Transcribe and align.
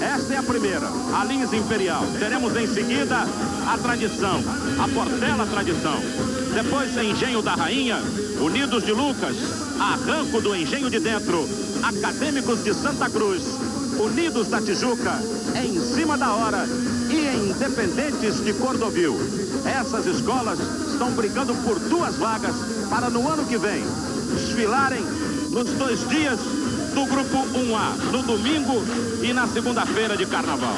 Esta 0.00 0.34
é 0.34 0.36
a 0.36 0.42
primeira, 0.42 0.88
a 1.14 1.24
Lins 1.24 1.52
Imperial. 1.52 2.04
Teremos 2.18 2.54
em 2.56 2.66
seguida 2.66 3.26
a 3.66 3.78
Tradição, 3.78 4.42
a 4.78 4.88
Portela 4.88 5.46
Tradição. 5.46 5.98
Depois, 6.54 6.96
Engenho 6.96 7.40
da 7.40 7.54
Rainha, 7.54 7.98
Unidos 8.40 8.84
de 8.84 8.92
Lucas, 8.92 9.36
Arranco 9.80 10.40
do 10.40 10.54
Engenho 10.54 10.90
de 10.90 11.00
Dentro, 11.00 11.48
Acadêmicos 11.82 12.62
de 12.62 12.74
Santa 12.74 13.08
Cruz, 13.08 13.42
Unidos 13.98 14.48
da 14.48 14.60
Tijuca, 14.60 15.18
Em 15.54 15.80
Cima 15.80 16.18
da 16.18 16.34
Hora 16.34 16.66
e 17.08 17.50
Independentes 17.50 18.44
de 18.44 18.52
Cordovil. 18.54 19.16
Essas 19.64 20.06
escolas 20.06 20.58
estão 20.90 21.10
brigando 21.12 21.54
por 21.56 21.78
duas 21.78 22.16
vagas 22.16 22.54
para 22.90 23.08
no 23.08 23.28
ano 23.28 23.44
que 23.46 23.56
vem 23.56 23.84
desfilarem 24.34 25.02
nos 25.50 25.70
dois 25.72 26.06
dias 26.08 26.38
do 26.96 27.04
grupo 27.04 27.36
1A, 27.36 28.10
no 28.10 28.22
domingo 28.22 28.82
e 29.22 29.30
na 29.30 29.46
segunda-feira 29.46 30.16
de 30.16 30.24
carnaval. 30.24 30.76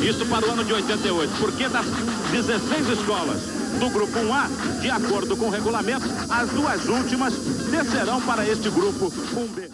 Isso 0.00 0.24
para 0.26 0.46
o 0.46 0.52
ano 0.52 0.64
de 0.64 0.72
88, 0.72 1.40
porque 1.40 1.68
das 1.68 1.84
16 2.30 2.88
escolas 2.90 3.40
do 3.80 3.90
grupo 3.90 4.16
1A, 4.16 4.80
de 4.80 4.88
acordo 4.88 5.36
com 5.36 5.46
o 5.46 5.50
regulamento, 5.50 6.06
as 6.30 6.50
duas 6.50 6.86
últimas 6.86 7.34
descerão 7.68 8.22
para 8.22 8.46
este 8.46 8.70
grupo 8.70 9.10
1B. 9.10 9.68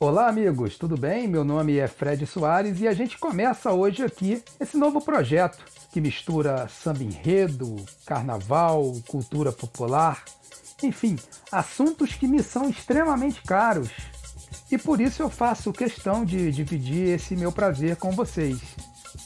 Olá, 0.00 0.28
amigos, 0.28 0.76
tudo 0.76 0.96
bem? 0.96 1.28
Meu 1.28 1.44
nome 1.44 1.78
é 1.78 1.86
Fred 1.86 2.26
Soares 2.26 2.80
e 2.80 2.88
a 2.88 2.92
gente 2.92 3.16
começa 3.18 3.70
hoje 3.70 4.02
aqui 4.02 4.42
esse 4.58 4.76
novo 4.76 5.00
projeto 5.00 5.79
que 5.90 6.00
mistura 6.00 6.68
samba 6.68 7.02
enredo, 7.02 7.76
carnaval, 8.06 8.94
cultura 9.08 9.52
popular, 9.52 10.22
enfim, 10.82 11.18
assuntos 11.50 12.14
que 12.14 12.26
me 12.26 12.42
são 12.42 12.68
extremamente 12.68 13.42
caros. 13.42 13.90
E 14.70 14.78
por 14.78 15.00
isso 15.00 15.22
eu 15.22 15.28
faço 15.28 15.72
questão 15.72 16.24
de 16.24 16.52
dividir 16.52 17.08
esse 17.08 17.34
meu 17.34 17.50
prazer 17.50 17.96
com 17.96 18.12
vocês. 18.12 18.58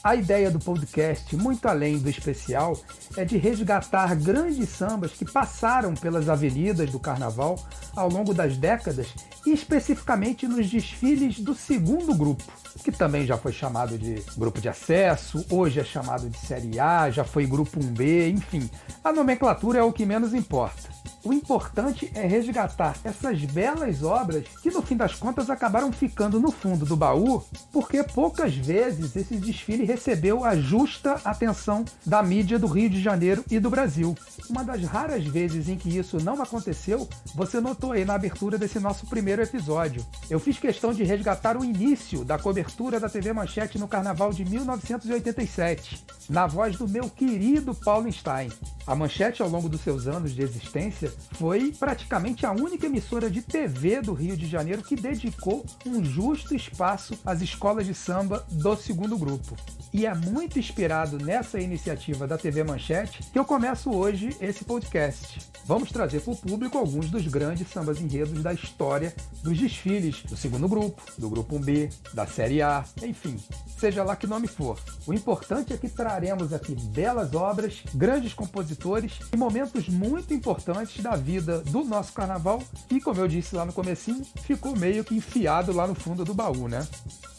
A 0.05 0.15
ideia 0.15 0.51
do 0.51 0.59
podcast, 0.59 1.35
muito 1.35 1.67
além 1.67 1.97
do 1.97 2.07
especial, 2.07 2.79
é 3.17 3.25
de 3.25 3.37
resgatar 3.37 4.15
grandes 4.15 4.69
sambas 4.69 5.13
que 5.13 5.25
passaram 5.25 5.95
pelas 5.95 6.29
avenidas 6.29 6.91
do 6.91 6.99
carnaval 6.99 7.57
ao 7.95 8.07
longo 8.07 8.31
das 8.31 8.55
décadas 8.55 9.07
e 9.47 9.51
especificamente 9.51 10.47
nos 10.47 10.69
desfiles 10.69 11.39
do 11.39 11.55
segundo 11.55 12.13
grupo 12.13 12.43
que 12.83 12.91
também 12.91 13.25
já 13.25 13.35
foi 13.35 13.51
chamado 13.51 13.97
de 13.97 14.21
grupo 14.37 14.61
de 14.61 14.69
acesso, 14.69 15.43
hoje 15.49 15.79
é 15.79 15.83
chamado 15.83 16.29
de 16.29 16.37
Série 16.37 16.79
A, 16.79 17.09
já 17.09 17.23
foi 17.23 17.47
grupo 17.47 17.79
1B, 17.79 18.29
enfim. 18.29 18.69
A 19.03 19.11
nomenclatura 19.11 19.79
é 19.79 19.83
o 19.83 19.91
que 19.91 20.05
menos 20.05 20.35
importa. 20.35 20.89
O 21.25 21.33
importante 21.33 22.11
é 22.13 22.27
resgatar 22.27 22.95
essas 23.03 23.43
belas 23.45 24.03
obras 24.03 24.45
que, 24.61 24.69
no 24.69 24.83
fim 24.83 24.95
das 24.95 25.15
contas, 25.15 25.49
acabaram 25.49 25.91
ficando 25.91 26.39
no 26.39 26.51
fundo 26.51 26.85
do 26.85 26.95
baú, 26.95 27.43
porque 27.73 28.03
poucas 28.03 28.55
vezes 28.55 29.15
esse 29.15 29.35
desfile 29.37 29.85
recebeu 29.85 30.45
a 30.45 30.55
justa 30.55 31.19
atenção 31.25 31.83
da 32.05 32.21
mídia 32.21 32.59
do 32.59 32.67
Rio 32.67 32.91
de 32.91 33.01
Janeiro 33.01 33.43
e 33.49 33.59
do 33.59 33.71
Brasil. 33.71 34.15
Uma 34.47 34.63
das 34.63 34.83
raras 34.83 35.25
vezes 35.25 35.67
em 35.67 35.75
que 35.75 35.97
isso 35.97 36.23
não 36.23 36.39
aconteceu, 36.39 37.09
você 37.33 37.59
notou 37.59 37.93
aí 37.93 38.05
na 38.05 38.13
abertura 38.13 38.55
desse 38.55 38.79
nosso 38.79 39.07
primeiro 39.07 39.41
episódio. 39.41 40.05
Eu 40.29 40.39
fiz 40.39 40.59
questão 40.59 40.93
de 40.93 41.03
resgatar 41.03 41.57
o 41.57 41.65
início 41.65 42.23
da 42.23 42.37
cobertura 42.37 42.99
da 42.99 43.09
TV 43.09 43.33
Manchete 43.33 43.79
no 43.79 43.87
Carnaval 43.87 44.31
de 44.31 44.45
1987, 44.45 46.05
na 46.29 46.45
voz 46.45 46.77
do 46.77 46.87
meu 46.87 47.09
querido 47.09 47.73
Paulo 47.73 48.11
Stein. 48.11 48.51
A 48.85 48.93
Manchete, 48.93 49.41
ao 49.41 49.49
longo 49.49 49.67
dos 49.67 49.81
seus 49.81 50.05
anos 50.05 50.35
de 50.35 50.43
existência, 50.43 51.14
foi 51.33 51.71
praticamente 51.71 52.45
a 52.45 52.51
única 52.51 52.87
emissora 52.87 53.29
de 53.29 53.41
TV 53.41 54.01
do 54.01 54.13
Rio 54.13 54.35
de 54.35 54.47
Janeiro 54.47 54.81
que 54.81 54.95
dedicou 54.95 55.65
um 55.85 56.03
justo 56.03 56.55
espaço 56.55 57.17
às 57.25 57.41
escolas 57.41 57.85
de 57.85 57.93
samba 57.93 58.45
do 58.49 58.75
segundo 58.75 59.17
grupo. 59.17 59.55
E 59.93 60.05
é 60.05 60.13
muito 60.13 60.59
inspirado 60.59 61.17
nessa 61.17 61.59
iniciativa 61.59 62.27
da 62.27 62.37
TV 62.37 62.63
Manchete 62.63 63.23
que 63.31 63.39
eu 63.39 63.45
começo 63.45 63.91
hoje 63.91 64.35
esse 64.41 64.65
podcast. 64.65 65.39
Vamos 65.65 65.89
trazer 65.91 66.21
para 66.21 66.33
o 66.33 66.35
público 66.35 66.77
alguns 66.77 67.09
dos 67.09 67.25
grandes 67.27 67.69
sambas 67.69 67.99
enredos 67.99 68.43
da 68.43 68.53
história 68.53 69.15
dos 69.41 69.57
desfiles 69.57 70.21
do 70.23 70.37
segundo 70.37 70.67
grupo, 70.67 71.01
do 71.17 71.29
grupo 71.29 71.57
1B, 71.57 71.91
da 72.13 72.27
Série 72.27 72.61
A, 72.61 72.83
enfim, 73.01 73.37
seja 73.79 74.03
lá 74.03 74.15
que 74.15 74.27
nome 74.27 74.47
for. 74.47 74.77
O 75.07 75.13
importante 75.13 75.73
é 75.73 75.77
que 75.77 75.89
traremos 75.89 76.53
aqui 76.53 76.75
belas 76.75 77.33
obras, 77.33 77.81
grandes 77.93 78.33
compositores 78.33 79.13
e 79.33 79.37
momentos 79.37 79.87
muito 79.87 80.33
importantes 80.33 81.01
da 81.05 81.15
vida 81.15 81.59
do 81.61 81.83
nosso 81.83 82.11
carnaval 82.13 82.63
e, 82.89 82.99
como 82.99 83.21
eu 83.21 83.27
disse 83.27 83.55
lá 83.55 83.63
no 83.63 83.71
comecinho, 83.71 84.25
ficou 84.41 84.75
meio 84.75 85.03
que 85.03 85.13
enfiado 85.13 85.71
lá 85.71 85.85
no 85.85 85.93
fundo 85.93 86.25
do 86.25 86.33
baú, 86.33 86.67
né? 86.67 86.85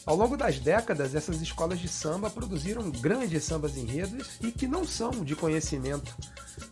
Ao 0.06 0.14
longo 0.14 0.36
das 0.36 0.60
décadas, 0.60 1.16
essas 1.16 1.40
escolas 1.40 1.80
de 1.80 1.88
samba 1.88 2.30
produziram 2.30 2.88
grandes 2.92 3.42
sambas 3.42 3.76
enredos 3.76 4.38
e 4.40 4.52
que 4.52 4.68
não 4.68 4.86
são 4.86 5.10
de 5.10 5.34
conhecimento 5.34 6.14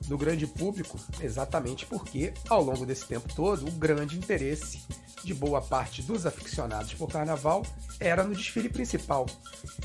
do 0.07 0.17
grande 0.17 0.47
público, 0.47 0.97
exatamente 1.21 1.85
porque, 1.85 2.33
ao 2.49 2.63
longo 2.63 2.87
desse 2.87 3.07
tempo 3.07 3.29
todo, 3.35 3.67
o 3.67 3.73
grande 3.73 4.17
interesse 4.17 4.81
de 5.25 5.35
boa 5.35 5.61
parte 5.61 6.03
dos 6.03 6.27
aficionados 6.27 6.95
por 6.95 7.09
carnaval 7.09 7.65
era 7.99 8.23
no 8.23 8.35
desfile 8.35 8.69
principal. 8.69 9.27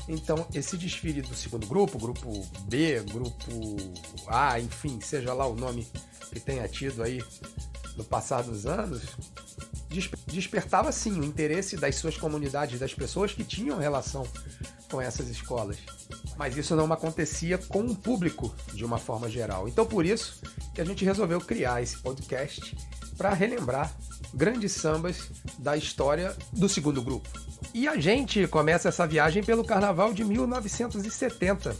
Então, 0.08 0.46
esse 0.52 0.76
desfile 0.76 1.22
do 1.22 1.34
segundo 1.34 1.66
grupo, 1.66 1.98
grupo 1.98 2.46
B, 2.62 3.00
grupo 3.00 3.76
A, 4.26 4.60
enfim, 4.60 5.00
seja 5.00 5.32
lá 5.32 5.46
o 5.46 5.54
nome 5.54 5.86
que 6.32 6.40
tenha 6.40 6.68
tido 6.68 7.02
aí 7.02 7.22
no 7.96 8.04
passar 8.04 8.42
dos 8.42 8.66
anos, 8.66 9.02
despertava 10.26 10.92
sim 10.92 11.18
o 11.18 11.24
interesse 11.24 11.76
das 11.76 11.96
suas 11.96 12.16
comunidades, 12.16 12.78
das 12.78 12.94
pessoas 12.94 13.32
que 13.32 13.42
tinham 13.42 13.78
relação 13.78 14.26
com 14.90 15.00
essas 15.00 15.28
escolas. 15.28 15.78
Mas 16.36 16.56
isso 16.56 16.76
não 16.76 16.90
acontecia 16.92 17.58
com 17.58 17.80
o 17.80 17.96
público 17.96 18.54
de 18.72 18.84
uma 18.84 18.98
forma 18.98 19.28
geral. 19.28 19.68
Então 19.68 19.84
por 19.84 20.06
isso 20.06 20.40
que 20.74 20.80
a 20.80 20.84
gente 20.84 21.04
resolveu 21.04 21.40
criar 21.40 21.82
esse 21.82 21.98
podcast 21.98 22.76
para 23.16 23.34
relembrar 23.34 23.92
grandes 24.34 24.72
sambas 24.72 25.30
da 25.58 25.76
história 25.76 26.36
do 26.52 26.68
segundo 26.68 27.02
grupo. 27.02 27.28
E 27.72 27.86
a 27.86 27.96
gente 27.96 28.46
começa 28.46 28.88
essa 28.88 29.06
viagem 29.06 29.42
pelo 29.42 29.64
carnaval 29.64 30.12
de 30.12 30.24
1970. 30.24 31.76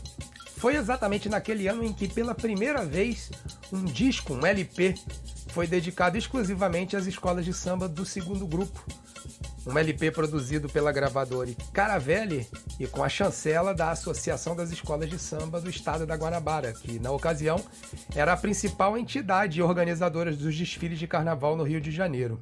Foi 0.57 0.75
exatamente 0.75 1.27
naquele 1.27 1.67
ano 1.67 1.83
em 1.83 1.91
que, 1.91 2.07
pela 2.07 2.35
primeira 2.35 2.85
vez, 2.85 3.31
um 3.71 3.83
disco, 3.83 4.33
um 4.33 4.45
LP, 4.45 4.95
foi 5.47 5.67
dedicado 5.67 6.17
exclusivamente 6.17 6.95
às 6.95 7.05
escolas 7.05 7.43
de 7.43 7.53
samba 7.53 7.87
do 7.87 8.05
segundo 8.05 8.47
grupo. 8.47 8.85
Um 9.65 9.77
LP 9.77 10.11
produzido 10.11 10.67
pela 10.67 10.91
gravadora 10.91 11.51
Caravelli 11.71 12.47
e 12.79 12.87
com 12.87 13.03
a 13.03 13.09
chancela 13.09 13.73
da 13.73 13.91
Associação 13.91 14.55
das 14.55 14.71
Escolas 14.71 15.09
de 15.09 15.19
Samba 15.19 15.61
do 15.61 15.69
Estado 15.69 16.05
da 16.05 16.15
Guanabara, 16.15 16.73
que 16.73 16.99
na 16.99 17.11
ocasião 17.11 17.63
era 18.15 18.33
a 18.33 18.37
principal 18.37 18.97
entidade 18.97 19.61
organizadora 19.61 20.31
dos 20.31 20.55
desfiles 20.55 20.97
de 20.97 21.07
carnaval 21.07 21.55
no 21.55 21.63
Rio 21.63 21.79
de 21.79 21.91
Janeiro. 21.91 22.39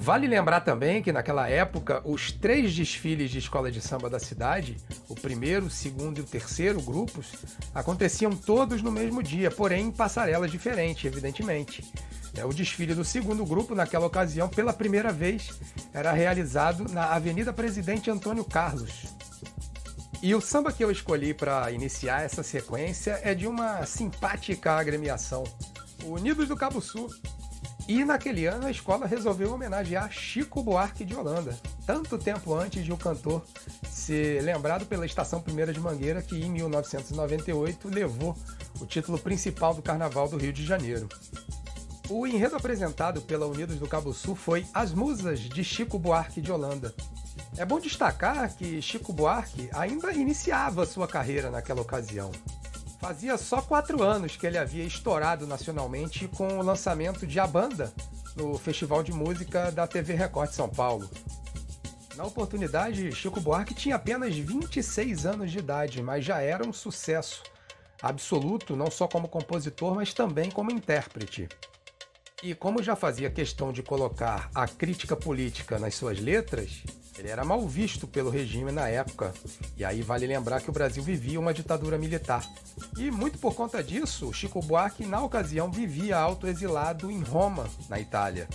Vale 0.00 0.28
lembrar 0.28 0.60
também 0.60 1.02
que 1.02 1.12
naquela 1.12 1.50
época 1.50 2.00
os 2.04 2.30
três 2.30 2.72
desfiles 2.72 3.32
de 3.32 3.38
escola 3.38 3.68
de 3.70 3.80
samba 3.80 4.08
da 4.08 4.20
cidade, 4.20 4.76
o 5.08 5.14
primeiro, 5.14 5.66
o 5.66 5.70
segundo 5.70 6.18
e 6.18 6.20
o 6.20 6.24
terceiro 6.24 6.80
grupos, 6.80 7.32
aconteciam 7.74 8.30
todos 8.30 8.80
no 8.80 8.92
mesmo 8.92 9.20
dia, 9.24 9.50
porém 9.50 9.88
em 9.88 9.90
passarelas 9.90 10.52
diferentes, 10.52 11.04
evidentemente. 11.04 11.84
É, 12.36 12.44
o 12.44 12.52
desfile 12.52 12.94
do 12.94 13.04
segundo 13.04 13.44
grupo, 13.44 13.74
naquela 13.74 14.06
ocasião, 14.06 14.48
pela 14.48 14.72
primeira 14.72 15.12
vez, 15.12 15.50
era 15.92 16.12
realizado 16.12 16.86
na 16.92 17.06
Avenida 17.06 17.52
Presidente 17.52 18.08
Antônio 18.08 18.44
Carlos. 18.44 19.06
E 20.22 20.32
o 20.32 20.40
samba 20.40 20.72
que 20.72 20.84
eu 20.84 20.92
escolhi 20.92 21.34
para 21.34 21.72
iniciar 21.72 22.22
essa 22.22 22.44
sequência 22.44 23.20
é 23.24 23.34
de 23.34 23.48
uma 23.48 23.84
simpática 23.84 24.72
agremiação, 24.74 25.42
Unidos 26.04 26.46
do 26.46 26.56
Cabo 26.56 26.80
Sul, 26.80 27.10
e 27.88 28.04
naquele 28.04 28.44
ano 28.44 28.66
a 28.66 28.70
escola 28.70 29.06
resolveu 29.06 29.50
homenagear 29.50 30.12
Chico 30.12 30.62
Buarque 30.62 31.06
de 31.06 31.16
Holanda, 31.16 31.58
tanto 31.86 32.18
tempo 32.18 32.54
antes 32.54 32.84
de 32.84 32.92
o 32.92 32.98
cantor 32.98 33.42
ser 33.82 34.42
lembrado 34.42 34.84
pela 34.84 35.06
Estação 35.06 35.40
Primeira 35.40 35.72
de 35.72 35.80
Mangueira, 35.80 36.20
que 36.20 36.36
em 36.36 36.50
1998 36.50 37.88
levou 37.88 38.36
o 38.78 38.84
título 38.84 39.18
principal 39.18 39.72
do 39.72 39.80
Carnaval 39.80 40.28
do 40.28 40.36
Rio 40.36 40.52
de 40.52 40.66
Janeiro. 40.66 41.08
O 42.10 42.26
enredo 42.26 42.56
apresentado 42.56 43.22
pela 43.22 43.46
Unidos 43.46 43.78
do 43.78 43.88
Cabo 43.88 44.12
Sul 44.12 44.36
foi 44.36 44.66
As 44.74 44.92
Musas 44.92 45.40
de 45.40 45.64
Chico 45.64 45.98
Buarque 45.98 46.42
de 46.42 46.52
Holanda. 46.52 46.94
É 47.56 47.64
bom 47.64 47.80
destacar 47.80 48.54
que 48.54 48.82
Chico 48.82 49.14
Buarque 49.14 49.70
ainda 49.72 50.12
iniciava 50.12 50.84
sua 50.84 51.08
carreira 51.08 51.50
naquela 51.50 51.80
ocasião. 51.80 52.30
Fazia 52.98 53.38
só 53.38 53.62
quatro 53.62 54.02
anos 54.02 54.36
que 54.36 54.46
ele 54.46 54.58
havia 54.58 54.84
estourado 54.84 55.46
nacionalmente 55.46 56.26
com 56.26 56.58
o 56.58 56.62
lançamento 56.62 57.26
de 57.26 57.38
A 57.38 57.46
Banda 57.46 57.92
no 58.34 58.58
Festival 58.58 59.04
de 59.04 59.12
Música 59.12 59.70
da 59.70 59.86
TV 59.86 60.14
Record 60.14 60.50
São 60.50 60.68
Paulo. 60.68 61.08
Na 62.16 62.24
oportunidade, 62.24 63.12
Chico 63.12 63.40
Buarque 63.40 63.72
tinha 63.72 63.94
apenas 63.94 64.34
26 64.34 65.26
anos 65.26 65.52
de 65.52 65.58
idade, 65.58 66.02
mas 66.02 66.24
já 66.24 66.40
era 66.40 66.66
um 66.66 66.72
sucesso 66.72 67.44
absoluto 68.02 68.74
não 68.74 68.90
só 68.90 69.06
como 69.06 69.28
compositor, 69.28 69.94
mas 69.94 70.12
também 70.12 70.50
como 70.50 70.72
intérprete. 70.72 71.48
E 72.42 72.54
como 72.54 72.82
já 72.82 72.96
fazia 72.96 73.30
questão 73.30 73.72
de 73.72 73.82
colocar 73.82 74.50
a 74.52 74.66
crítica 74.66 75.14
política 75.14 75.78
nas 75.78 75.94
suas 75.94 76.18
letras, 76.18 76.82
ele 77.18 77.28
era 77.28 77.44
mal 77.44 77.66
visto 77.66 78.06
pelo 78.06 78.30
regime 78.30 78.70
na 78.70 78.88
época. 78.88 79.34
E 79.76 79.84
aí 79.84 80.02
vale 80.02 80.26
lembrar 80.26 80.60
que 80.60 80.70
o 80.70 80.72
Brasil 80.72 81.02
vivia 81.02 81.40
uma 81.40 81.52
ditadura 81.52 81.98
militar. 81.98 82.48
E 82.96 83.10
muito 83.10 83.38
por 83.38 83.54
conta 83.54 83.82
disso, 83.82 84.32
Chico 84.32 84.60
Buarque, 84.60 85.04
na 85.04 85.20
ocasião, 85.22 85.70
vivia 85.70 86.16
autoexilado 86.16 87.10
em 87.10 87.20
Roma, 87.20 87.68
na 87.88 87.98
Itália. 87.98 88.48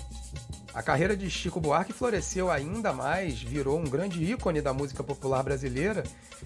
A 0.73 0.81
carreira 0.81 1.15
de 1.15 1.29
Chico 1.29 1.61
Buarque 1.61 1.93
floresceu 1.93 2.49
ainda 2.49 2.91
mais, 2.91 3.39
virou 3.39 3.79
um 3.79 3.83
grande 3.83 4.23
ícone 4.23 4.59
da 4.59 4.73
música 4.73 5.03
popular 5.03 5.43
brasileira, 5.43 6.03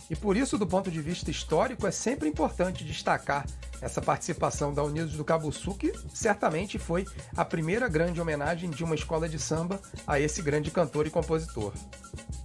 e 0.09 0.15
por 0.17 0.35
isso, 0.35 0.57
do 0.57 0.67
ponto 0.67 0.91
de 0.91 1.01
vista 1.01 1.31
histórico, 1.31 1.87
é 1.87 1.91
sempre 1.91 2.27
importante 2.27 2.83
destacar 2.83 3.45
essa 3.81 4.01
participação 4.01 4.73
da 4.73 4.83
Unidos 4.83 5.13
do 5.13 5.23
Cabo 5.23 5.49
Sul, 5.51 5.75
que 5.75 5.93
certamente 6.13 6.77
foi 6.77 7.05
a 7.37 7.45
primeira 7.45 7.87
grande 7.87 8.19
homenagem 8.19 8.69
de 8.69 8.83
uma 8.83 8.95
escola 8.95 9.29
de 9.29 9.39
samba 9.39 9.79
a 10.05 10.19
esse 10.19 10.41
grande 10.41 10.71
cantor 10.71 11.07
e 11.07 11.09
compositor. 11.09 11.71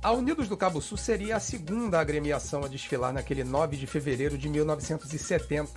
A 0.01 0.13
Unidos 0.13 0.49
do 0.49 0.57
Cabo 0.57 0.81
Sul 0.81 0.97
seria 0.97 1.37
a 1.37 1.41
segunda 1.41 1.99
agremiação 1.99 2.65
a 2.65 2.69
desfilar 2.69 3.13
naquele 3.13 3.43
9 3.43 3.77
de 3.77 3.89
fevereiro 3.89 4.39
de 4.39 4.49
1970. 4.49 5.69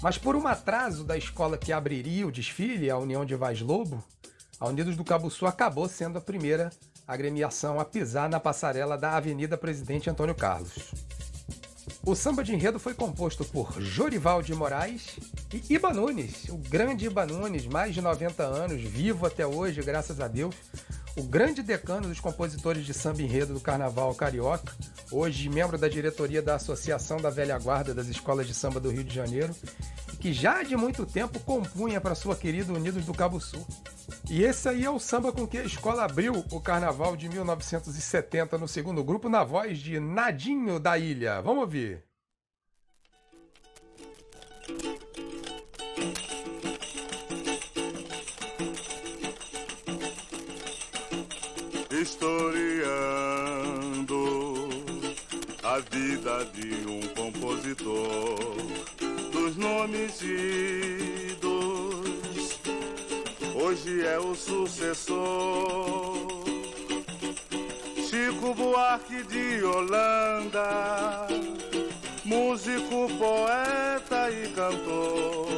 Mas 0.00 0.16
por 0.16 0.36
um 0.36 0.46
atraso 0.46 1.04
da 1.04 1.16
escola 1.16 1.58
que 1.58 1.72
abriria 1.72 2.26
o 2.26 2.32
desfile, 2.32 2.88
a 2.88 2.96
União 2.96 3.24
de 3.24 3.34
Vaz 3.34 3.60
Lobo, 3.60 4.02
a 4.60 4.66
Unidos 4.66 4.96
do 4.96 5.04
Cabo 5.04 5.30
Sul 5.30 5.46
acabou 5.46 5.88
sendo 5.88 6.18
a 6.18 6.20
primeira 6.20 6.70
agremiação 7.06 7.78
a 7.78 7.84
pisar 7.84 8.28
na 8.28 8.40
passarela 8.40 8.98
da 8.98 9.16
Avenida 9.16 9.56
Presidente 9.56 10.10
Antônio 10.10 10.34
Carlos. 10.34 10.92
O 12.04 12.14
samba 12.14 12.42
de 12.42 12.54
enredo 12.54 12.78
foi 12.78 12.94
composto 12.94 13.44
por 13.44 13.80
Jorival 13.80 14.42
de 14.42 14.54
Moraes 14.54 15.18
e 15.52 15.74
Iba 15.74 15.92
Nunes, 15.92 16.48
o 16.48 16.56
grande 16.56 17.06
Iba 17.06 17.26
Nunes, 17.26 17.66
mais 17.66 17.94
de 17.94 18.00
90 18.00 18.42
anos, 18.42 18.82
vivo 18.82 19.26
até 19.26 19.46
hoje, 19.46 19.82
graças 19.82 20.20
a 20.20 20.28
Deus, 20.28 20.54
o 21.16 21.22
grande 21.22 21.62
decano 21.62 22.08
dos 22.08 22.20
compositores 22.20 22.84
de 22.84 22.94
samba 22.94 23.22
enredo 23.22 23.54
do 23.54 23.60
Carnaval 23.60 24.14
Carioca, 24.14 24.72
hoje 25.10 25.48
membro 25.48 25.76
da 25.76 25.88
diretoria 25.88 26.40
da 26.40 26.54
Associação 26.54 27.18
da 27.18 27.30
Velha 27.30 27.58
Guarda 27.58 27.94
das 27.94 28.08
Escolas 28.08 28.46
de 28.46 28.54
Samba 28.54 28.78
do 28.78 28.90
Rio 28.90 29.04
de 29.04 29.14
Janeiro, 29.14 29.54
que 30.20 30.32
já 30.32 30.62
de 30.62 30.76
muito 30.76 31.04
tempo 31.04 31.40
compunha 31.40 32.00
para 32.00 32.14
sua 32.14 32.36
querida 32.36 32.72
Unidos 32.72 33.04
do 33.04 33.14
Cabo 33.14 33.40
Sul. 33.40 33.66
E 34.30 34.42
esse 34.42 34.68
aí 34.68 34.84
é 34.84 34.90
o 34.90 34.98
samba 34.98 35.32
com 35.32 35.46
que 35.46 35.56
a 35.56 35.64
escola 35.64 36.04
abriu 36.04 36.44
o 36.52 36.60
carnaval 36.60 37.16
de 37.16 37.30
1970 37.30 38.58
no 38.58 38.68
segundo 38.68 39.02
grupo, 39.02 39.26
na 39.26 39.42
voz 39.42 39.78
de 39.78 39.98
Nadinho 39.98 40.78
da 40.78 40.98
Ilha. 40.98 41.40
Vamos 41.40 41.62
ouvir. 41.62 42.04
Historiando 51.90 52.68
a 55.62 55.78
vida 55.78 56.44
de 56.52 56.86
um 56.86 57.00
compositor 57.14 58.38
dos 59.32 59.56
nomes 59.56 60.20
idos 60.20 61.47
hoje 63.60 64.06
é 64.06 64.18
o 64.18 64.34
sucessor. 64.34 65.18
Chico 68.08 68.54
Buarque 68.54 69.22
de 69.24 69.62
Holanda, 69.64 71.26
músico, 72.24 73.08
poeta 73.18 74.30
e 74.30 74.48
cantor. 74.52 75.48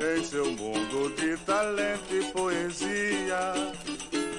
Em 0.00 0.24
seu 0.24 0.46
mundo 0.52 1.12
de 1.16 1.36
talento 1.38 2.14
e 2.14 2.22
poesia, 2.32 3.54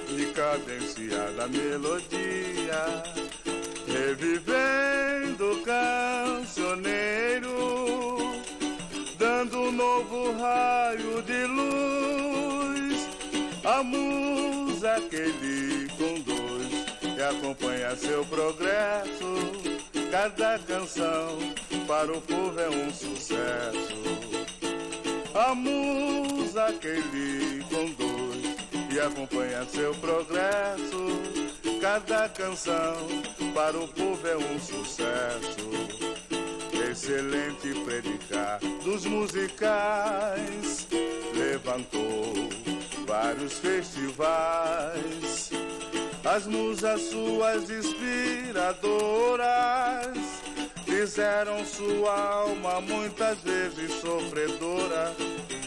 e 0.08 0.26
cadenciada 0.32 1.48
melodia, 1.48 3.02
revivendo 3.86 5.62
cancioneiro 5.64 7.19
novo 9.80 10.32
raio 10.38 11.22
de 11.22 11.44
luz. 11.46 13.08
A 13.64 13.82
musa 13.82 15.00
que 15.08 15.16
ele 15.16 15.88
conduz 15.96 16.68
e 17.16 17.22
acompanha 17.22 17.96
seu 17.96 18.24
progresso. 18.26 19.30
Cada 20.10 20.58
canção 20.58 21.38
para 21.86 22.12
o 22.12 22.20
povo 22.20 22.60
é 22.60 22.68
um 22.68 22.92
sucesso. 22.92 24.00
A 25.34 25.54
musa 25.54 26.72
que 26.80 26.88
ele 26.88 27.64
conduz 27.64 28.56
e 28.92 29.00
acompanha 29.00 29.64
seu 29.64 29.94
progresso. 29.94 31.02
Cada 31.80 32.28
canção 32.28 32.96
para 33.54 33.78
o 33.78 33.88
povo 33.88 34.26
é 34.26 34.36
um 34.36 34.60
sucesso 34.60 35.99
excelente 36.90 37.72
predicar 37.84 38.58
dos 38.84 39.04
musicais 39.06 40.88
levantou 41.34 42.32
vários 43.06 43.52
festivais. 43.54 45.50
As 46.24 46.46
musas 46.46 47.00
suas 47.02 47.70
inspiradoras 47.70 48.80
fizeram 50.84 51.64
sua 51.64 52.12
alma 52.12 52.80
muitas 52.80 53.38
vezes 53.38 53.92
sofredora. 54.00 55.14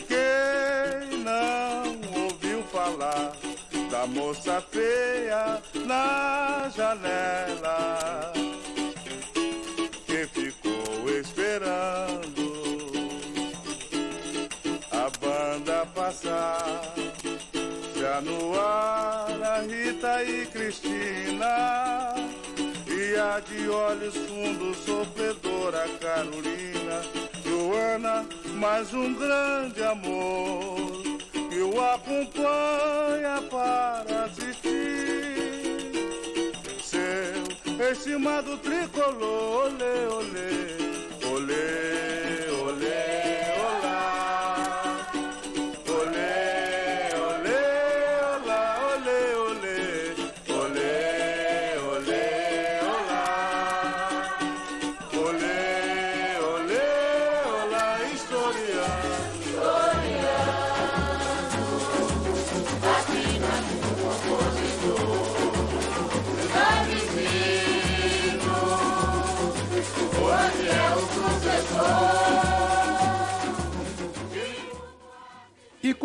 Quem 0.07 1.19
não 1.19 2.01
ouviu 2.23 2.61
falar 2.63 3.31
da 3.89 4.05
moça 4.05 4.61
feia 4.71 5.61
na 5.85 6.69
janela? 6.75 8.32
Já 18.03 18.19
no 18.19 18.53
ar 18.59 19.41
a 19.41 19.61
Rita 19.61 20.21
e 20.25 20.45
Cristina 20.47 22.13
e 22.85 23.15
a 23.17 23.39
de 23.39 23.69
olhos 23.69 24.13
fundos 24.13 24.75
sofredora 24.79 25.87
Carolina. 26.01 27.01
Joana, 27.45 28.25
mais 28.55 28.93
um 28.93 29.13
grande 29.13 29.81
amor 29.83 31.01
que 31.49 31.61
o 31.61 31.81
acompanha 31.81 33.41
para 33.49 34.25
assistir. 34.25 35.63
Seu 36.83 37.89
estimado 37.89 38.57
tricolor, 38.57 39.67
olê, 39.67 40.07
olê 40.07 40.92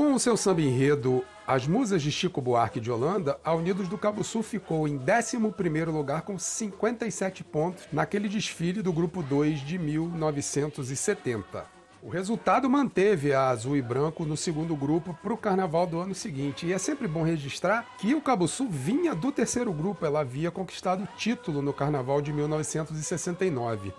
com 0.09 0.15
o 0.15 0.19
seu 0.19 0.39
samba 0.39 0.63
enredo 0.63 1.23
As 1.47 1.67
Musas 1.67 2.01
de 2.01 2.11
Chico 2.11 2.41
Buarque 2.41 2.81
de 2.81 2.91
Holanda, 2.91 3.39
a 3.45 3.53
Unidos 3.53 3.89
do 3.89 3.99
Cabo 3.99 4.25
Sul 4.25 4.43
ficou 4.43 4.89
em 4.89 4.99
11º 4.99 5.93
lugar 5.93 6.23
com 6.23 6.39
57 6.39 7.45
pontos 7.45 7.85
naquele 7.93 8.27
desfile 8.27 8.81
do 8.81 8.91
Grupo 8.91 9.23
2 9.23 9.61
de 9.61 9.79
1970. 9.79 11.67
O 12.03 12.09
resultado 12.09 12.71
manteve 12.71 13.35
a 13.35 13.51
Azul 13.51 13.77
e 13.77 13.83
Branco 13.83 14.25
no 14.25 14.35
segundo 14.35 14.75
grupo 14.75 15.13
para 15.23 15.35
o 15.35 15.37
carnaval 15.37 15.87
do 15.87 16.01
ano 16.01 16.15
seguinte. 16.15 16.65
E 16.65 16.73
é 16.73 16.79
sempre 16.79 17.07
bom 17.07 17.23
registrar 17.23 17.85
que 17.99 18.15
o 18.15 18.23
Cabo 18.23 18.49
Sul 18.49 18.67
vinha 18.71 19.15
do 19.15 19.31
terceiro 19.31 19.75
grupo, 19.75 20.07
ela 20.07 20.21
havia 20.21 20.51
conquistado 20.51 21.05
o 21.05 21.19
título 21.19 21.61
no 21.61 21.75
carnaval 21.75 22.23
de 22.23 22.33
1969. 22.33 23.93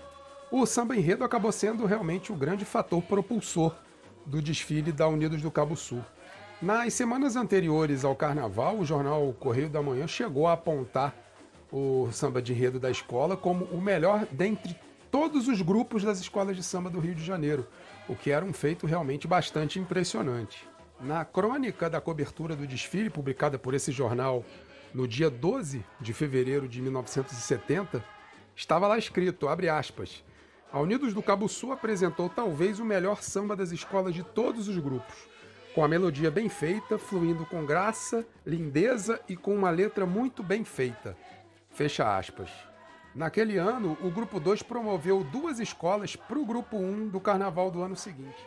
O 0.52 0.66
samba 0.66 0.98
enredo 0.98 1.24
acabou 1.24 1.52
sendo 1.52 1.86
realmente 1.86 2.32
o 2.32 2.36
grande 2.36 2.66
fator 2.66 3.00
propulsor 3.04 3.76
do 4.30 4.42
desfile 4.42 4.92
da 4.92 5.08
Unidos 5.08 5.42
do 5.42 5.50
Cabo 5.50 5.76
Sul. 5.76 6.04
Nas 6.62 6.94
semanas 6.94 7.36
anteriores 7.36 8.06
ao 8.06 8.16
carnaval, 8.16 8.78
o 8.78 8.86
jornal 8.86 9.34
Correio 9.40 9.70
da 9.70 9.82
Manhã 9.82 10.08
chegou 10.08 10.48
a 10.48 10.54
apontar 10.54 11.16
o 11.72 12.10
samba 12.12 12.42
de 12.42 12.54
enredo 12.54 12.80
da 12.80 12.92
escola 12.92 13.36
como 13.36 13.66
o 13.66 13.82
melhor 13.82 14.28
dentre 14.32 14.76
todos 15.12 15.48
os 15.48 15.62
grupos 15.62 16.04
das 16.04 16.20
escolas 16.20 16.56
de 16.56 16.64
samba 16.64 16.90
do 16.90 17.00
Rio 17.00 17.16
de 17.16 17.24
Janeiro, 17.24 17.68
o 18.08 18.16
que 18.16 18.30
era 18.32 18.46
um 18.46 18.54
feito 18.54 18.86
realmente 18.86 19.28
bastante 19.28 19.80
impressionante. 19.80 20.68
Na 21.00 21.26
crônica 21.26 21.90
da 21.90 22.00
cobertura 22.00 22.56
do 22.56 22.68
desfile, 22.68 23.10
publicada 23.10 23.58
por 23.58 23.74
esse 23.74 23.92
jornal 23.92 24.44
no 24.94 25.08
dia 25.08 25.30
12 25.30 25.84
de 26.00 26.14
fevereiro 26.14 26.68
de 26.68 26.82
1970, 26.82 28.04
estava 28.56 28.88
lá 28.88 28.98
escrito, 28.98 29.48
abre 29.48 29.70
aspas, 29.70 30.24
a 30.72 30.80
Unidos 30.80 31.14
do 31.14 31.24
Cabo 31.24 31.50
Sul 31.50 31.72
apresentou 31.72 32.30
talvez 32.30 32.80
o 32.80 32.86
melhor 32.86 33.24
samba 33.24 33.56
das 33.56 33.72
escolas 33.72 34.14
de 34.14 34.24
todos 34.24 34.68
os 34.68 34.78
grupos, 34.78 35.16
com 35.74 35.84
a 35.84 35.88
melodia 35.88 36.30
bem 36.30 36.48
feita, 36.48 36.98
fluindo 36.98 37.46
com 37.46 37.66
graça, 37.66 38.26
lindeza 38.46 39.20
e 39.28 39.36
com 39.36 39.56
uma 39.56 39.72
letra 39.72 40.06
muito 40.06 40.44
bem 40.44 40.64
feita. 40.64 41.18
Fecha 41.72 42.16
aspas. 42.18 42.52
Naquele 43.16 43.58
ano, 43.58 43.98
o 44.02 44.12
Grupo 44.12 44.40
2 44.40 44.62
promoveu 44.62 45.24
duas 45.24 45.60
escolas 45.60 46.16
para 46.16 46.38
o 46.38 46.46
Grupo 46.46 46.78
1 46.78 47.10
do 47.10 47.20
Carnaval 47.20 47.72
do 47.72 47.82
ano 47.82 47.96
seguinte. 47.96 48.38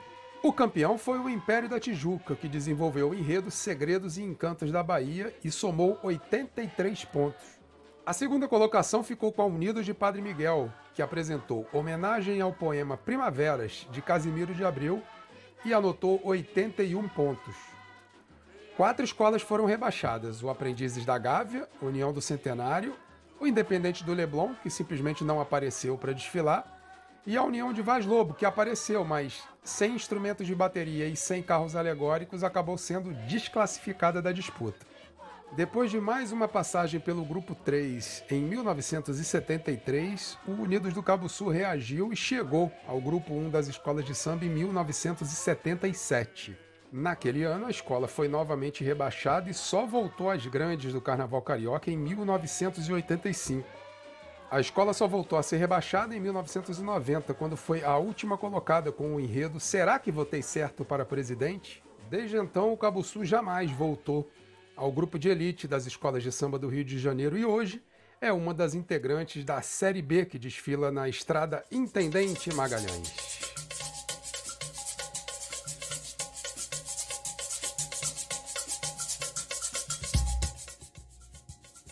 O 0.45 0.53
campeão 0.53 0.97
foi 0.97 1.19
o 1.19 1.29
Império 1.29 1.69
da 1.69 1.81
Tijuca, 1.81 2.37
que 2.37 2.49
desenvolveu 2.49 3.11
o 3.11 3.15
enredo 3.15 3.51
Segredos 3.51 4.17
e 4.17 4.23
Encantos 4.23 4.71
da 4.71 4.83
Bahia 4.83 5.35
e 5.43 5.51
somou 5.51 5.99
83 6.03 7.05
pontos. 7.07 7.62
A 8.05 8.13
segunda 8.13 8.49
colocação 8.49 9.05
ficou 9.05 9.33
com 9.33 9.43
a 9.43 9.47
Unidos 9.47 9.87
de 9.87 9.95
Padre 9.95 10.21
Miguel, 10.21 10.73
que 10.93 11.01
apresentou 11.01 11.69
homenagem 11.73 12.41
ao 12.41 12.53
poema 12.53 12.97
Primaveras, 12.97 13.87
de 13.93 14.03
Casimiro 14.03 14.53
de 14.53 14.65
Abreu, 14.65 15.01
e 15.65 15.73
anotou 15.73 16.21
81 16.25 17.09
pontos. 17.11 17.55
Quatro 18.77 19.05
escolas 19.05 19.41
foram 19.41 19.67
rebaixadas: 19.67 20.43
o 20.43 20.51
Aprendizes 20.51 21.05
da 21.05 21.17
Gávea, 21.17 21.69
União 21.81 22.13
do 22.13 22.21
Centenário, 22.21 22.97
o 23.39 23.47
Independente 23.47 24.03
do 24.03 24.13
Leblon, 24.13 24.53
que 24.65 24.69
simplesmente 24.69 25.23
não 25.23 25.41
apareceu 25.41 25.97
para 25.97 26.13
desfilar, 26.13 26.67
e 27.25 27.37
a 27.37 27.45
União 27.45 27.73
de 27.73 27.83
Vaz 27.83 28.05
Lobo, 28.05 28.35
que 28.35 28.45
apareceu, 28.45 29.05
mas 29.05 29.45
sem 29.63 29.95
instrumentos 29.95 30.45
de 30.45 30.57
bateria 30.57 31.07
e 31.07 31.15
sem 31.15 31.41
carros 31.41 31.77
alegóricos, 31.77 32.43
acabou 32.43 32.77
sendo 32.77 33.15
desclassificada 33.29 34.21
da 34.21 34.33
disputa. 34.33 34.92
Depois 35.55 35.91
de 35.91 36.01
mais 36.01 36.33
uma 36.33 36.49
passagem 36.49 36.99
pelo 36.99 37.27
Grupo 37.27 37.55
3 37.55 38.25
em 38.31 38.41
1973, 38.41 40.39
o 40.49 40.53
Unidos 40.53 40.95
do 40.95 41.03
Cabo 41.03 41.29
Sul 41.29 41.51
reagiu 41.51 42.11
e 42.11 42.17
chegou 42.17 42.73
ao 42.89 42.99
Grupo 42.99 43.35
1 43.35 43.51
das 43.51 43.69
escolas 43.69 44.07
de 44.07 44.15
samba 44.15 44.47
em 44.47 44.49
1977. 44.49 46.57
Naquele 46.91 47.43
ano, 47.43 47.67
a 47.67 47.71
escola 47.71 48.09
foi 48.09 48.29
novamente 48.29 48.83
rebaixada 48.83 49.51
e 49.51 49.55
só 49.55 49.85
voltou 49.85 50.31
às 50.31 50.47
grandes 50.47 50.95
do 50.95 51.03
Carnaval 51.03 51.43
Carioca 51.43 51.91
em 51.91 51.99
1985. 51.99 53.69
A 54.51 54.59
escola 54.59 54.95
só 54.95 55.07
voltou 55.07 55.39
a 55.39 55.43
ser 55.43 55.59
rebaixada 55.59 56.17
em 56.17 56.21
1990, 56.21 57.35
quando 57.35 57.59
foi 57.59 57.85
a 57.85 57.99
última 57.99 58.39
colocada 58.39 58.91
com 58.91 59.17
o 59.17 59.21
enredo 59.21 59.61
Será 59.61 59.99
que 59.99 60.11
votei 60.11 60.41
certo 60.41 60.83
para 60.83 61.05
presidente? 61.05 61.85
Desde 62.09 62.39
então, 62.39 62.73
o 62.73 62.77
Cabo 62.77 63.03
Sul 63.03 63.27
jamais 63.27 63.71
voltou 63.71 64.31
ao 64.77 64.91
grupo 64.91 65.19
de 65.19 65.29
elite 65.29 65.69
das 65.69 65.87
escolas 65.87 66.23
de 66.23 66.33
samba 66.33 66.59
do 66.59 66.69
Rio 66.69 66.85
de 66.85 66.99
Janeiro 66.99 67.37
e 67.37 67.45
hoje 67.45 67.83
é 68.21 68.33
uma 68.33 68.55
das 68.55 68.75
integrantes 68.75 69.45
da 69.45 69.61
Série 69.61 70.01
B 70.01 70.25
que 70.25 70.39
desfila 70.39 70.91
na 70.91 71.09
estrada 71.09 71.65
Intendente 71.71 72.55
Magalhães. 72.55 73.43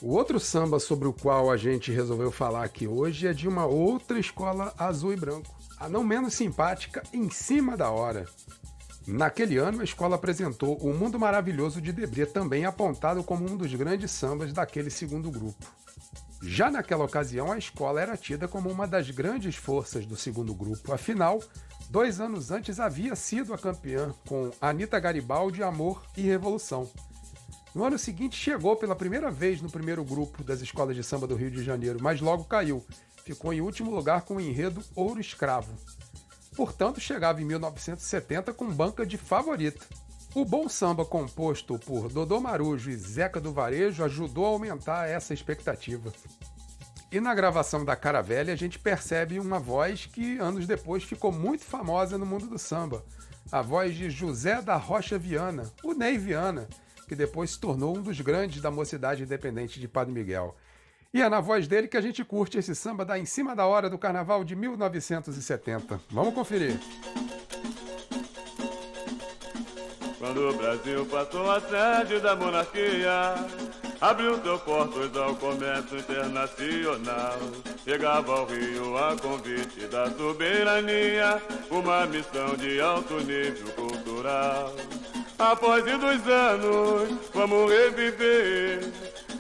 O 0.02 0.14
outro 0.14 0.40
samba 0.40 0.80
sobre 0.80 1.06
o 1.06 1.12
qual 1.12 1.50
a 1.50 1.58
gente 1.58 1.92
resolveu 1.92 2.30
falar 2.30 2.64
aqui 2.64 2.88
hoje 2.88 3.26
é 3.26 3.34
de 3.34 3.46
uma 3.46 3.66
outra 3.66 4.18
escola 4.18 4.72
azul 4.78 5.12
e 5.12 5.16
branco, 5.16 5.54
a 5.78 5.90
não 5.90 6.02
menos 6.02 6.32
simpática 6.32 7.02
Em 7.12 7.28
Cima 7.28 7.76
da 7.76 7.90
Hora. 7.90 8.26
Naquele 9.06 9.56
ano, 9.56 9.80
a 9.80 9.84
escola 9.84 10.16
apresentou 10.16 10.76
O 10.78 10.92
Mundo 10.92 11.18
Maravilhoso 11.18 11.80
de 11.80 11.92
Debré, 11.92 12.26
também 12.26 12.64
apontado 12.64 13.24
como 13.24 13.50
um 13.50 13.56
dos 13.56 13.74
grandes 13.74 14.10
sambas 14.10 14.52
daquele 14.52 14.90
segundo 14.90 15.30
grupo. 15.30 15.66
Já 16.42 16.70
naquela 16.70 17.04
ocasião, 17.04 17.52
a 17.52 17.58
escola 17.58 18.00
era 18.00 18.16
tida 18.16 18.48
como 18.48 18.70
uma 18.70 18.86
das 18.86 19.10
grandes 19.10 19.56
forças 19.56 20.06
do 20.06 20.16
segundo 20.16 20.54
grupo, 20.54 20.92
afinal, 20.92 21.42
dois 21.90 22.20
anos 22.20 22.50
antes 22.50 22.80
havia 22.80 23.14
sido 23.14 23.52
a 23.52 23.58
campeã 23.58 24.14
com 24.26 24.50
Anita 24.60 24.98
Garibaldi, 24.98 25.62
Amor 25.62 26.02
e 26.16 26.22
Revolução. 26.22 26.90
No 27.74 27.84
ano 27.84 27.98
seguinte, 27.98 28.36
chegou 28.36 28.74
pela 28.74 28.96
primeira 28.96 29.30
vez 29.30 29.60
no 29.60 29.70
primeiro 29.70 30.02
grupo 30.04 30.42
das 30.42 30.60
escolas 30.60 30.96
de 30.96 31.04
samba 31.04 31.26
do 31.26 31.36
Rio 31.36 31.50
de 31.50 31.62
Janeiro, 31.62 31.98
mas 32.02 32.20
logo 32.20 32.44
caiu. 32.44 32.84
Ficou 33.24 33.52
em 33.52 33.60
último 33.60 33.90
lugar 33.90 34.22
com 34.22 34.36
o 34.36 34.40
enredo 34.40 34.82
Ouro 34.94 35.20
Escravo. 35.20 35.72
Portanto, 36.60 37.00
chegava 37.00 37.40
em 37.40 37.44
1970 37.46 38.52
com 38.52 38.70
banca 38.70 39.06
de 39.06 39.16
favorita. 39.16 39.86
O 40.34 40.44
bom 40.44 40.68
samba 40.68 41.06
composto 41.06 41.78
por 41.78 42.12
Dodô 42.12 42.38
Marujo 42.38 42.90
e 42.90 42.96
Zeca 42.96 43.40
do 43.40 43.50
Varejo 43.50 44.04
ajudou 44.04 44.44
a 44.44 44.48
aumentar 44.50 45.08
essa 45.08 45.32
expectativa. 45.32 46.12
E 47.10 47.18
na 47.18 47.34
gravação 47.34 47.82
da 47.82 47.96
Cara 47.96 48.20
Velha 48.20 48.52
a 48.52 48.56
gente 48.56 48.78
percebe 48.78 49.40
uma 49.40 49.58
voz 49.58 50.04
que 50.04 50.36
anos 50.36 50.66
depois 50.66 51.02
ficou 51.02 51.32
muito 51.32 51.64
famosa 51.64 52.18
no 52.18 52.26
mundo 52.26 52.46
do 52.46 52.58
samba. 52.58 53.02
A 53.50 53.62
voz 53.62 53.94
de 53.94 54.10
José 54.10 54.60
da 54.60 54.76
Rocha 54.76 55.18
Viana, 55.18 55.72
o 55.82 55.94
Ney 55.94 56.18
Viana, 56.18 56.68
que 57.08 57.16
depois 57.16 57.52
se 57.52 57.58
tornou 57.58 57.96
um 57.96 58.02
dos 58.02 58.20
grandes 58.20 58.60
da 58.60 58.70
mocidade 58.70 59.22
independente 59.22 59.80
de 59.80 59.88
Padre 59.88 60.12
Miguel. 60.12 60.54
E 61.12 61.20
é 61.20 61.28
na 61.28 61.40
voz 61.40 61.66
dele 61.66 61.88
que 61.88 61.96
a 61.96 62.00
gente 62.00 62.24
curte 62.24 62.56
esse 62.56 62.72
samba 62.72 63.04
da 63.04 63.18
Em 63.18 63.24
Cima 63.24 63.56
da 63.56 63.66
Hora 63.66 63.90
do 63.90 63.98
Carnaval 63.98 64.44
de 64.44 64.54
1970. 64.54 66.00
Vamos 66.08 66.32
conferir. 66.32 66.78
Quando 70.20 70.50
o 70.50 70.54
Brasil 70.54 71.04
passou 71.06 71.50
a 71.50 71.60
sede 71.60 72.20
da 72.20 72.36
monarquia, 72.36 73.34
abriu 74.00 74.40
seus 74.40 74.62
portos 74.62 75.16
ao 75.16 75.34
comércio 75.34 75.98
internacional. 75.98 77.38
Chegava 77.82 78.32
ao 78.32 78.46
Rio 78.46 78.96
a 78.96 79.16
convite 79.16 79.88
da 79.88 80.08
soberania, 80.12 81.42
uma 81.70 82.06
missão 82.06 82.54
de 82.54 82.80
alto 82.80 83.14
nível 83.14 83.72
cultural. 83.72 84.72
Após 85.40 85.82
dois 85.82 86.28
anos, 86.28 87.18
vamos 87.32 87.72
reviver, 87.72 88.80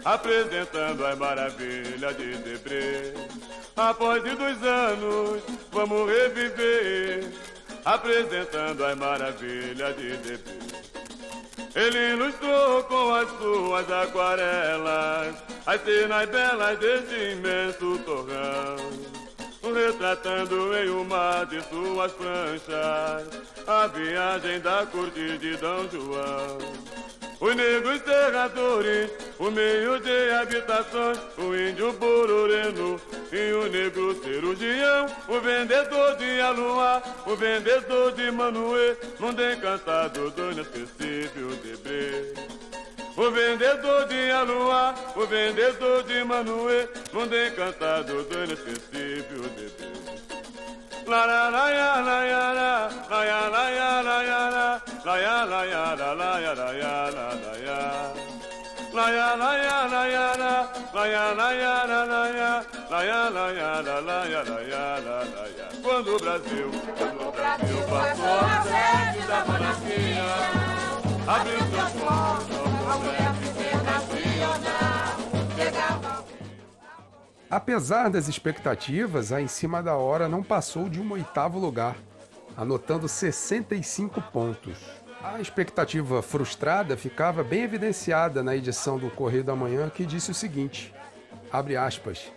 apresentando 0.04 1.04
as 1.04 1.18
maravilhas 1.18 2.16
de 2.16 2.36
Debré. 2.36 3.14
Após 3.76 4.22
dois 4.22 4.62
anos, 4.62 5.42
vamos 5.72 6.10
reviver, 6.10 7.30
apresentando 7.84 8.84
as 8.84 8.96
maravilhas 8.96 9.96
de 9.96 10.16
Debré. 10.16 10.70
Ele 11.74 12.14
ilustrou 12.14 12.82
com 12.84 13.14
as 13.14 13.28
suas 13.38 13.90
aquarelas 13.90 15.36
as 15.66 15.80
cenas 15.82 16.28
belas 16.28 16.78
deste 16.78 17.32
imenso 17.32 17.98
torrão 18.04 19.10
retratando 19.62 20.74
em 20.76 20.88
uma 20.88 21.44
de 21.44 21.60
suas 21.62 22.12
pranchas 22.12 23.28
a 23.66 23.86
viagem 23.86 24.60
da 24.60 24.86
corte 24.86 25.38
de 25.38 25.56
Dom 25.56 25.88
João. 25.90 26.58
Os 27.40 27.56
negros 27.56 28.02
serradores, 28.02 29.10
o 29.38 29.50
meio 29.50 29.98
de 30.00 30.30
habitações, 30.30 31.18
o 31.38 31.56
índio 31.56 31.90
bororeno 31.94 33.00
e 33.32 33.52
o 33.54 33.66
negro 33.70 34.14
cirurgião, 34.22 35.06
o 35.26 35.40
vendedor 35.40 36.16
de 36.16 36.38
aluá, 36.38 37.02
o 37.24 37.34
vendedor 37.34 38.12
de 38.12 38.30
manuê, 38.30 38.94
mundo 39.18 39.42
encantado 39.42 40.30
do 40.32 40.52
inesquecível 40.52 41.48
Debré. 41.62 42.50
O 43.16 43.30
vendedor 43.30 44.06
de 44.06 44.30
aluá, 44.30 44.94
o 45.16 45.26
vendedor 45.26 46.02
de 46.02 46.22
manuê, 46.22 46.88
mundo 47.10 47.34
encantado 47.34 48.22
do 48.22 48.44
inesquecível 48.44 49.48
de 49.56 49.66
Deus. 49.78 50.30
La 51.06 51.24
la 51.24 51.48
la 51.48 51.70
ya 51.70 52.00
la 52.02 52.24
ya 52.24 52.52
la, 52.52 52.90
la 53.10 53.24
ya 53.24 53.48
la 53.48 53.70
ya 53.70 54.02
la 54.02 54.22
ya 54.22 54.50
la, 54.50 54.82
la 55.04 55.18
ya 55.18 55.44
la 55.44 55.64
ya 55.64 55.94
la 55.94 56.14
la 56.14 56.40
ya 56.40 56.54
la 56.54 56.72
ya 56.72 57.10
la 57.10 57.26
la 57.34 57.52
ya. 57.66 57.80
La 58.92 59.06
ya 59.08 59.36
la 59.36 59.50
ya 59.56 59.86
la 59.86 60.02
ya 60.08 60.36
la, 60.36 60.54
la 60.92 61.06
ya 61.06 61.34
la 61.34 61.52
ya 61.52 61.86
la 61.86 62.04
la 62.04 62.22
ya, 62.38 62.62
la 62.90 63.04
ya 63.04 63.30
la 63.30 63.52
ya 63.52 63.82
la 63.82 64.00
la 64.00 64.24
ya 64.26 64.42
la 64.42 64.58
ya 64.72 64.98
la 65.06 65.16
la 65.34 65.44
ya. 65.56 65.66
Quando 65.80 66.16
o 66.16 66.18
Brasil, 66.18 66.70
quando 66.98 67.28
o 67.28 67.32
Brasil. 67.32 67.76
passou 67.88 68.40
a 68.40 68.62
sede 68.62 69.26
da 69.26 69.44
monarquia, 69.44 70.26
abriu 71.26 71.58
seus 71.58 71.92
portos 72.02 72.70
Apesar 77.50 78.08
das 78.08 78.28
expectativas, 78.28 79.32
a 79.32 79.40
Em 79.40 79.48
Cima 79.48 79.82
da 79.82 79.96
Hora 79.96 80.28
não 80.28 80.40
passou 80.40 80.88
de 80.88 81.00
um 81.00 81.12
oitavo 81.12 81.58
lugar, 81.58 81.96
anotando 82.60 83.08
65 83.08 84.20
pontos. 84.20 84.76
A 85.24 85.40
expectativa 85.40 86.20
frustrada 86.20 86.94
ficava 86.94 87.42
bem 87.42 87.62
evidenciada 87.62 88.42
na 88.42 88.54
edição 88.54 88.98
do 88.98 89.08
Correio 89.08 89.42
da 89.42 89.56
Manhã, 89.56 89.88
que 89.88 90.04
disse 90.04 90.30
o 90.30 90.34
seguinte: 90.34 90.94
abre 91.50 91.74
aspas. 91.74 92.30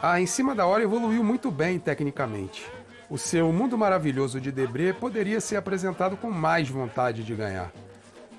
A 0.00 0.18
Em 0.18 0.24
Cima 0.24 0.54
da 0.54 0.64
Hora 0.64 0.82
evoluiu 0.82 1.22
muito 1.22 1.50
bem 1.50 1.78
tecnicamente. 1.78 2.66
O 3.10 3.18
seu 3.18 3.52
Mundo 3.52 3.76
Maravilhoso 3.76 4.40
de 4.40 4.50
Debré 4.50 4.94
poderia 4.94 5.42
ser 5.42 5.56
apresentado 5.56 6.16
com 6.16 6.30
mais 6.30 6.70
vontade 6.70 7.22
de 7.22 7.34
ganhar. 7.34 7.70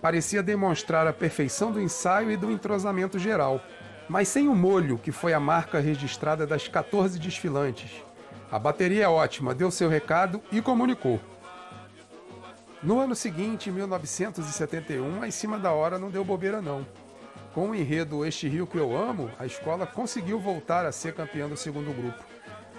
Parecia 0.01 0.41
demonstrar 0.41 1.05
a 1.05 1.13
perfeição 1.13 1.71
do 1.71 1.79
ensaio 1.79 2.31
e 2.31 2.37
do 2.37 2.51
entrosamento 2.51 3.19
geral, 3.19 3.61
mas 4.09 4.27
sem 4.27 4.47
o 4.47 4.55
molho 4.55 4.97
que 4.97 5.11
foi 5.11 5.33
a 5.33 5.39
marca 5.39 5.79
registrada 5.79 6.47
das 6.47 6.67
14 6.67 7.19
desfilantes. 7.19 7.91
A 8.51 8.59
bateria 8.59 9.05
é 9.05 9.07
ótima, 9.07 9.55
deu 9.55 9.71
seu 9.71 9.87
recado 9.87 10.41
e 10.51 10.61
comunicou. 10.61 11.21
No 12.83 12.99
ano 12.99 13.15
seguinte, 13.15 13.71
1971, 13.71 15.23
a 15.23 15.27
Em 15.29 15.31
Cima 15.31 15.57
da 15.57 15.71
Hora 15.71 15.97
não 15.97 16.09
deu 16.09 16.25
bobeira 16.25 16.61
não. 16.61 16.85
Com 17.53 17.69
o 17.69 17.75
enredo 17.75 18.25
Este 18.25 18.49
Rio 18.49 18.67
que 18.67 18.77
eu 18.77 18.97
amo, 18.97 19.31
a 19.39 19.45
escola 19.45 19.87
conseguiu 19.87 20.37
voltar 20.37 20.85
a 20.85 20.91
ser 20.91 21.13
campeã 21.13 21.47
do 21.47 21.55
segundo 21.55 21.95
grupo, 21.95 22.21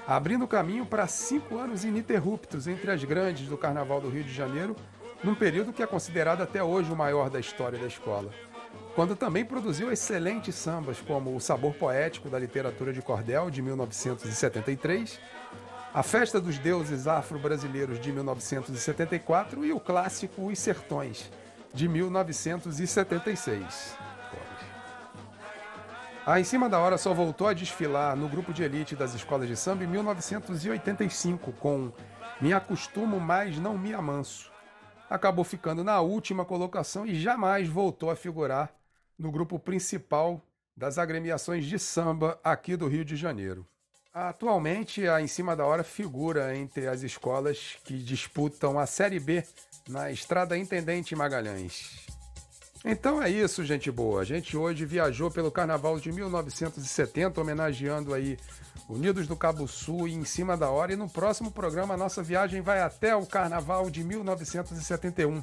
abrindo 0.07 0.47
caminho 0.47 0.85
para 0.85 1.07
cinco 1.07 1.57
anos 1.57 1.85
ininterruptos 1.85 2.67
entre 2.67 2.91
as 2.91 3.03
grandes 3.03 3.49
do 3.49 3.57
Carnaval 3.57 3.99
do 3.99 4.11
Rio 4.11 4.25
de 4.25 4.33
Janeiro, 4.35 4.77
num 5.25 5.35
período 5.35 5.73
que 5.73 5.83
é 5.83 5.87
considerado 5.87 6.43
até 6.43 6.63
hoje 6.63 6.93
o 6.93 6.97
maior 6.97 7.31
da 7.31 7.41
história 7.41 7.79
da 7.79 7.87
escola. 7.87 8.31
Quando 8.95 9.17
também 9.17 9.43
produziu 9.43 9.91
excelentes 9.91 10.55
sambas 10.55 11.01
como 11.01 11.35
O 11.35 11.41
Sabor 11.41 11.73
Poético 11.75 12.29
da 12.29 12.39
Literatura 12.39 12.93
de 12.93 13.01
Cordel, 13.01 13.51
de 13.51 13.63
1973, 13.63 15.19
a 15.95 16.03
Festa 16.03 16.41
dos 16.41 16.59
Deuses 16.59 17.07
Afro-Brasileiros 17.07 18.01
de 18.01 18.11
1974 18.11 19.63
e 19.63 19.75
o 19.75 19.81
clássico 19.81 20.47
Os 20.47 20.59
Sertões 20.59 21.31
de 21.75 21.87
1976. 21.87 23.95
A 26.25 26.41
Em 26.41 26.45
Cima 26.45 26.71
da 26.71 26.79
Hora 26.79 26.97
só 26.97 27.13
voltou 27.13 27.47
a 27.47 27.53
desfilar 27.53 28.17
no 28.17 28.27
grupo 28.27 28.55
de 28.55 28.63
elite 28.63 28.97
das 28.97 29.13
escolas 29.13 29.49
de 29.49 29.57
samba 29.57 29.85
em 29.85 29.87
1985 29.87 31.53
com 31.53 31.93
Me 32.41 32.55
Acostumo 32.55 33.21
Mas 33.21 33.59
Não 33.59 33.77
Me 33.77 33.93
Amanso. 33.93 34.51
Acabou 35.11 35.45
ficando 35.45 35.85
na 35.85 36.01
última 36.01 36.43
colocação 36.43 37.05
e 37.05 37.21
jamais 37.21 37.69
voltou 37.69 38.11
a 38.11 38.17
figurar 38.17 38.75
no 39.19 39.31
grupo 39.31 39.59
principal 39.59 40.41
das 40.75 40.97
agremiações 40.97 41.67
de 41.67 41.79
samba 41.79 42.41
aqui 42.43 42.77
do 42.77 42.89
Rio 42.89 43.05
de 43.05 43.15
Janeiro. 43.15 43.67
Atualmente, 44.15 45.09
a 45.09 45.23
Em 45.23 45.27
Cima 45.27 45.57
da 45.57 45.65
Hora 45.65 45.83
figura 45.83 46.55
entre 46.55 46.87
as 46.87 47.03
escolas 47.03 47.79
que 47.83 47.97
disputam 47.97 48.79
a 48.79 48.85
Série 48.85 49.19
B 49.19 49.43
na 49.89 50.11
Estrada 50.11 50.57
Intendente 50.57 51.17
Magalhães. 51.17 52.05
Então 52.85 53.23
é 53.23 53.31
isso, 53.31 53.65
gente 53.65 53.91
boa. 53.91 54.21
A 54.21 54.25
gente 54.25 54.55
hoje 54.55 54.85
viajou 54.85 55.31
pelo 55.31 55.51
Carnaval 55.51 55.99
de 55.99 56.13
1970, 56.13 57.41
homenageando 57.41 58.13
aí 58.13 58.37
Unidos 58.87 59.27
do 59.27 59.35
Cabo 59.35 59.67
Sul 59.67 60.07
e 60.07 60.13
Em 60.13 60.27
Cima 60.27 60.59
da 60.59 60.69
Hora. 60.69 60.93
E 60.93 60.97
no 60.97 61.09
próximo 61.09 61.51
programa 61.51 61.95
a 61.95 61.97
nossa 61.97 62.23
viagem 62.23 62.61
vai 62.61 62.83
até 62.83 63.17
o 63.17 63.25
Carnaval 63.25 63.89
de 63.89 64.05
1971, 64.05 65.43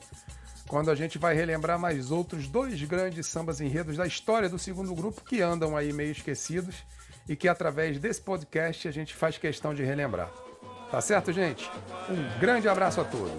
quando 0.68 0.92
a 0.92 0.96
gente 0.96 1.18
vai 1.18 1.34
relembrar 1.34 1.80
mais 1.80 2.12
outros 2.12 2.48
dois 2.48 2.80
grandes 2.84 3.26
sambas 3.26 3.62
enredos 3.62 3.98
da 3.98 4.06
história 4.06 4.48
do 4.48 4.60
segundo 4.60 4.94
grupo 4.94 5.24
que 5.24 5.42
andam 5.42 5.76
aí 5.76 5.92
meio 5.92 6.12
esquecidos 6.12 6.86
e 7.30 7.36
que 7.36 7.48
através 7.48 8.00
desse 8.00 8.20
podcast 8.20 8.88
a 8.88 8.92
gente 8.92 9.14
faz 9.14 9.38
questão 9.38 9.74
de 9.74 9.84
relembrar. 9.84 10.32
Tá 10.90 11.00
certo, 11.00 11.32
gente? 11.32 11.70
Um 12.10 12.40
grande 12.40 12.68
abraço 12.68 13.00
a 13.00 13.06
todos. 13.06 13.32